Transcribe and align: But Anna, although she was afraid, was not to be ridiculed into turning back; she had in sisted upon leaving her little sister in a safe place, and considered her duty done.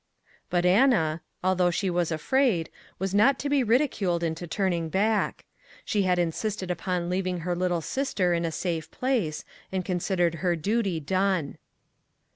But 0.49 0.65
Anna, 0.65 1.21
although 1.43 1.69
she 1.69 1.87
was 1.87 2.11
afraid, 2.11 2.71
was 2.97 3.13
not 3.13 3.37
to 3.37 3.49
be 3.49 3.61
ridiculed 3.61 4.23
into 4.23 4.47
turning 4.47 4.89
back; 4.89 5.45
she 5.85 6.01
had 6.01 6.17
in 6.17 6.31
sisted 6.31 6.71
upon 6.71 7.07
leaving 7.07 7.41
her 7.41 7.55
little 7.55 7.81
sister 7.81 8.33
in 8.33 8.43
a 8.43 8.51
safe 8.51 8.89
place, 8.89 9.45
and 9.71 9.85
considered 9.85 10.33
her 10.41 10.55
duty 10.55 10.99
done. 10.99 11.59